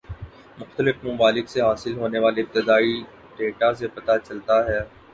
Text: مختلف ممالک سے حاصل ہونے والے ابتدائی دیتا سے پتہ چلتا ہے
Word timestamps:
مختلف 0.59 1.03
ممالک 1.03 1.49
سے 1.49 1.61
حاصل 1.61 1.97
ہونے 1.97 2.19
والے 2.19 2.41
ابتدائی 2.41 3.01
دیتا 3.37 3.73
سے 3.73 3.87
پتہ 3.95 4.17
چلتا 4.27 4.57
ہے 4.67 4.79